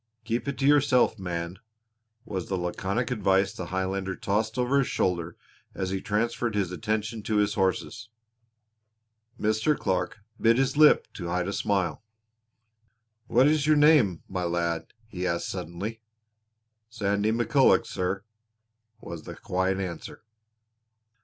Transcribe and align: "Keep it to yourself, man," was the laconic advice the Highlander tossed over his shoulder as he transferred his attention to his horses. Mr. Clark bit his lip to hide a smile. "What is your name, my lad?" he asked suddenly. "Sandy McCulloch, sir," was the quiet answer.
"Keep 0.25 0.47
it 0.47 0.57
to 0.57 0.65
yourself, 0.65 1.19
man," 1.19 1.59
was 2.25 2.47
the 2.47 2.55
laconic 2.57 3.11
advice 3.11 3.53
the 3.53 3.67
Highlander 3.67 4.15
tossed 4.15 4.57
over 4.57 4.79
his 4.79 4.87
shoulder 4.87 5.37
as 5.75 5.91
he 5.91 6.01
transferred 6.01 6.55
his 6.55 6.71
attention 6.71 7.21
to 7.21 7.35
his 7.37 7.53
horses. 7.53 8.09
Mr. 9.39 9.77
Clark 9.77 10.17
bit 10.41 10.57
his 10.57 10.75
lip 10.75 11.07
to 11.13 11.27
hide 11.27 11.47
a 11.47 11.53
smile. 11.53 12.01
"What 13.27 13.47
is 13.47 13.67
your 13.67 13.77
name, 13.77 14.23
my 14.27 14.43
lad?" 14.43 14.87
he 15.07 15.27
asked 15.27 15.49
suddenly. 15.49 16.01
"Sandy 16.89 17.31
McCulloch, 17.31 17.85
sir," 17.85 18.23
was 19.01 19.25
the 19.25 19.35
quiet 19.35 19.77
answer. 19.79 20.23